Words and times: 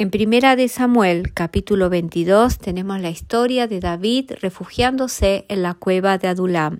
En 0.00 0.10
Primera 0.10 0.54
de 0.54 0.68
Samuel, 0.68 1.34
capítulo 1.34 1.90
22, 1.90 2.58
tenemos 2.58 3.00
la 3.00 3.10
historia 3.10 3.66
de 3.66 3.80
David 3.80 4.30
refugiándose 4.40 5.44
en 5.48 5.64
la 5.64 5.74
cueva 5.74 6.18
de 6.18 6.28
Adulam. 6.28 6.78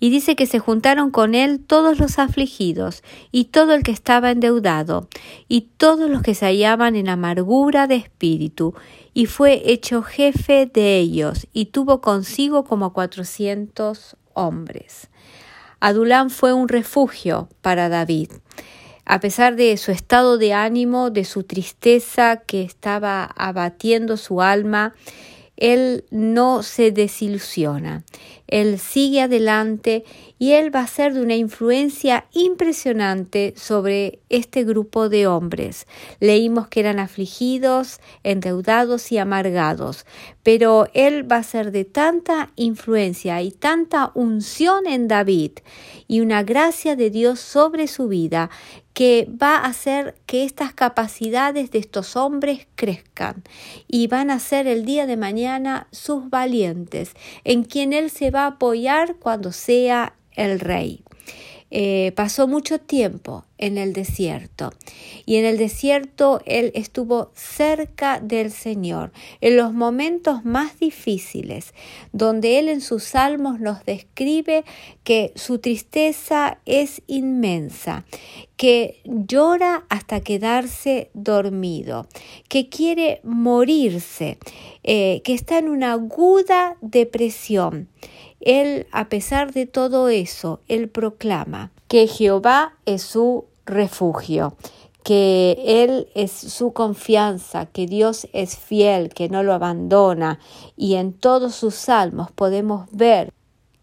Y 0.00 0.08
dice 0.08 0.34
que 0.34 0.46
se 0.46 0.58
juntaron 0.58 1.10
con 1.10 1.34
él 1.34 1.60
todos 1.60 1.98
los 1.98 2.18
afligidos, 2.18 3.02
y 3.32 3.44
todo 3.44 3.74
el 3.74 3.82
que 3.82 3.90
estaba 3.90 4.30
endeudado, 4.30 5.08
y 5.46 5.72
todos 5.76 6.08
los 6.08 6.22
que 6.22 6.34
se 6.34 6.46
hallaban 6.46 6.96
en 6.96 7.10
amargura 7.10 7.86
de 7.86 7.96
espíritu, 7.96 8.72
y 9.12 9.26
fue 9.26 9.70
hecho 9.70 10.00
jefe 10.02 10.64
de 10.64 10.96
ellos, 10.96 11.48
y 11.52 11.66
tuvo 11.66 12.00
consigo 12.00 12.64
como 12.64 12.94
cuatrocientos 12.94 14.16
hombres. 14.32 15.10
Adulam 15.80 16.30
fue 16.30 16.54
un 16.54 16.68
refugio 16.68 17.50
para 17.60 17.90
David 17.90 18.30
a 19.08 19.20
pesar 19.20 19.56
de 19.56 19.76
su 19.78 19.90
estado 19.90 20.36
de 20.36 20.52
ánimo, 20.52 21.10
de 21.10 21.24
su 21.24 21.42
tristeza 21.42 22.42
que 22.46 22.62
estaba 22.62 23.24
abatiendo 23.24 24.18
su 24.18 24.42
alma, 24.42 24.94
él 25.56 26.04
no 26.10 26.62
se 26.62 26.92
desilusiona. 26.92 28.04
Él 28.46 28.78
sigue 28.78 29.20
adelante 29.22 30.04
y 30.38 30.52
él 30.52 30.74
va 30.74 30.80
a 30.80 30.86
ser 30.86 31.12
de 31.12 31.20
una 31.20 31.36
influencia 31.36 32.26
impresionante 32.32 33.54
sobre 33.56 34.20
este 34.28 34.64
grupo 34.64 35.08
de 35.08 35.26
hombres. 35.26 35.86
Leímos 36.20 36.68
que 36.68 36.80
eran 36.80 36.98
afligidos, 36.98 38.00
endeudados 38.22 39.10
y 39.10 39.18
amargados, 39.18 40.06
pero 40.42 40.86
él 40.94 41.30
va 41.30 41.36
a 41.36 41.42
ser 41.42 41.72
de 41.72 41.84
tanta 41.84 42.50
influencia 42.56 43.42
y 43.42 43.50
tanta 43.50 44.12
unción 44.14 44.86
en 44.86 45.08
David 45.08 45.52
y 46.06 46.20
una 46.20 46.42
gracia 46.42 46.94
de 46.96 47.10
Dios 47.10 47.40
sobre 47.40 47.86
su 47.86 48.08
vida 48.08 48.48
que 48.98 49.28
va 49.30 49.58
a 49.58 49.66
hacer 49.66 50.16
que 50.26 50.42
estas 50.42 50.74
capacidades 50.74 51.70
de 51.70 51.78
estos 51.78 52.16
hombres 52.16 52.66
crezcan 52.74 53.44
y 53.86 54.08
van 54.08 54.28
a 54.28 54.40
ser 54.40 54.66
el 54.66 54.84
día 54.84 55.06
de 55.06 55.16
mañana 55.16 55.86
sus 55.92 56.30
valientes, 56.30 57.12
en 57.44 57.62
quien 57.62 57.92
Él 57.92 58.10
se 58.10 58.32
va 58.32 58.42
a 58.42 58.54
apoyar 58.56 59.14
cuando 59.20 59.52
sea 59.52 60.16
el 60.32 60.58
rey. 60.58 61.04
Eh, 61.70 62.12
pasó 62.16 62.48
mucho 62.48 62.80
tiempo 62.80 63.44
en 63.58 63.76
el 63.76 63.92
desierto 63.92 64.72
y 65.26 65.36
en 65.36 65.44
el 65.44 65.58
desierto 65.58 66.40
él 66.46 66.72
estuvo 66.74 67.30
cerca 67.34 68.20
del 68.20 68.50
Señor 68.50 69.12
en 69.42 69.58
los 69.58 69.74
momentos 69.74 70.46
más 70.46 70.78
difíciles 70.78 71.74
donde 72.12 72.58
él 72.58 72.70
en 72.70 72.80
sus 72.80 73.02
salmos 73.04 73.60
nos 73.60 73.84
describe 73.84 74.64
que 75.04 75.32
su 75.34 75.58
tristeza 75.58 76.58
es 76.64 77.02
inmensa 77.06 78.06
que 78.56 79.02
llora 79.04 79.84
hasta 79.90 80.20
quedarse 80.20 81.10
dormido 81.12 82.08
que 82.48 82.70
quiere 82.70 83.20
morirse 83.24 84.38
eh, 84.84 85.20
que 85.22 85.34
está 85.34 85.58
en 85.58 85.68
una 85.68 85.92
aguda 85.92 86.78
depresión 86.80 87.90
él, 88.48 88.86
a 88.92 89.10
pesar 89.10 89.52
de 89.52 89.66
todo 89.66 90.08
eso, 90.08 90.60
él 90.68 90.88
proclama 90.88 91.70
que 91.86 92.06
Jehová 92.06 92.76
es 92.86 93.02
su 93.02 93.44
refugio, 93.66 94.56
que 95.04 95.62
Él 95.66 96.08
es 96.14 96.32
su 96.32 96.72
confianza, 96.72 97.66
que 97.66 97.86
Dios 97.86 98.26
es 98.32 98.56
fiel, 98.56 99.10
que 99.10 99.28
no 99.28 99.42
lo 99.42 99.52
abandona, 99.52 100.38
y 100.76 100.94
en 100.94 101.12
todos 101.12 101.54
sus 101.54 101.74
salmos 101.74 102.30
podemos 102.30 102.88
ver 102.90 103.32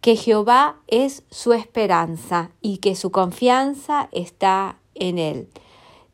que 0.01 0.15
Jehová 0.15 0.77
es 0.87 1.23
su 1.29 1.53
esperanza 1.53 2.51
y 2.61 2.77
que 2.77 2.95
su 2.95 3.11
confianza 3.11 4.09
está 4.11 4.77
en 4.93 5.17
Él. 5.19 5.47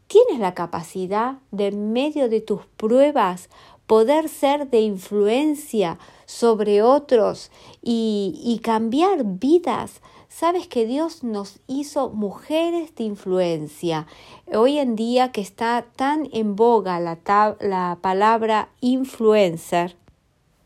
Tienes 0.07 0.39
la 0.39 0.53
capacidad 0.53 1.39
de 1.51 1.67
en 1.67 1.93
medio 1.93 2.27
de 2.27 2.41
tus 2.41 2.65
pruebas 2.77 3.49
poder 3.91 4.29
ser 4.29 4.69
de 4.69 4.79
influencia 4.79 5.99
sobre 6.25 6.81
otros 6.81 7.51
y, 7.81 8.61
cambiar 8.63 9.25
vidas. 9.25 9.99
Sabes 10.29 10.65
que 10.69 10.85
Dios 10.85 11.25
nos 11.25 11.59
hizo 11.67 12.09
mujeres 12.09 12.95
de 12.95 13.03
influencia. 13.03 14.07
Hoy 14.47 14.79
en 14.79 14.95
día 14.95 15.33
que 15.33 15.41
está 15.41 15.85
tan 15.97 16.29
en 16.31 16.55
boga 16.55 17.01
la, 17.01 17.19
la 17.59 17.97
palabra 17.99 18.69
influencer, 18.79 19.97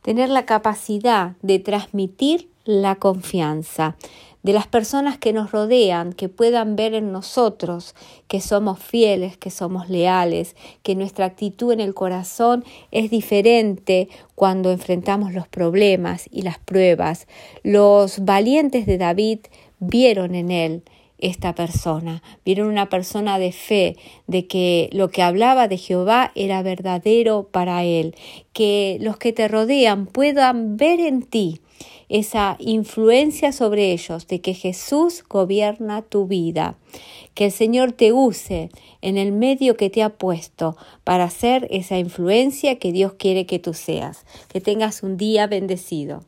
tener 0.03 0.29
la 0.29 0.45
capacidad 0.45 1.35
de 1.41 1.57
transmitir 1.57 2.51
la 2.63 2.93
confianza, 2.93 3.95
de 4.45 4.53
las 4.53 4.67
personas 4.67 5.17
que 5.17 5.33
nos 5.33 5.51
rodean, 5.51 6.13
que 6.13 6.29
puedan 6.29 6.75
ver 6.75 6.93
en 6.93 7.11
nosotros 7.11 7.95
que 8.27 8.41
somos 8.41 8.77
fieles, 8.77 9.37
que 9.37 9.49
somos 9.49 9.89
leales, 9.89 10.55
que 10.83 10.93
nuestra 10.93 11.25
actitud 11.25 11.73
en 11.73 11.79
el 11.79 11.95
corazón 11.95 12.63
es 12.91 13.09
diferente 13.09 14.07
cuando 14.35 14.71
enfrentamos 14.71 15.33
los 15.33 15.47
problemas 15.47 16.29
y 16.31 16.43
las 16.43 16.59
pruebas. 16.59 17.25
Los 17.63 18.23
valientes 18.23 18.85
de 18.85 18.99
David 18.99 19.39
vieron 19.79 20.35
en 20.35 20.51
él 20.51 20.83
esta 21.17 21.55
persona, 21.55 22.21
vieron 22.45 22.67
una 22.67 22.87
persona 22.87 23.39
de 23.39 23.51
fe, 23.51 23.97
de 24.27 24.45
que 24.45 24.89
lo 24.91 25.09
que 25.09 25.23
hablaba 25.23 25.67
de 25.67 25.79
Jehová 25.79 26.31
era 26.35 26.61
verdadero 26.61 27.47
para 27.51 27.83
él, 27.83 28.13
que 28.53 28.99
los 29.01 29.17
que 29.17 29.33
te 29.33 29.47
rodean 29.47 30.05
puedan 30.05 30.77
ver 30.77 30.99
en 30.99 31.23
ti 31.23 31.61
esa 32.09 32.57
influencia 32.59 33.51
sobre 33.51 33.91
ellos 33.91 34.27
de 34.27 34.41
que 34.41 34.53
Jesús 34.53 35.23
gobierna 35.27 36.01
tu 36.01 36.27
vida. 36.27 36.77
Que 37.33 37.45
el 37.45 37.51
Señor 37.51 37.91
te 37.91 38.11
use 38.11 38.69
en 39.01 39.17
el 39.17 39.31
medio 39.31 39.77
que 39.77 39.89
te 39.89 40.03
ha 40.03 40.09
puesto 40.09 40.75
para 41.03 41.29
ser 41.29 41.67
esa 41.69 41.97
influencia 41.97 42.79
que 42.79 42.91
Dios 42.91 43.13
quiere 43.13 43.45
que 43.45 43.59
tú 43.59 43.73
seas. 43.73 44.25
Que 44.51 44.59
tengas 44.59 45.03
un 45.03 45.17
día 45.17 45.47
bendecido. 45.47 46.25